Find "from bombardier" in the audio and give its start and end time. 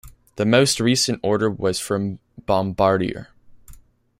1.79-3.27